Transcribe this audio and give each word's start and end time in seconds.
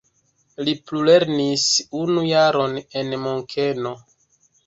Li 0.67 0.71
plulernis 0.91 1.65
unu 2.01 2.23
jaron 2.29 2.73
en 3.01 3.13
Munkeno. 3.27 3.95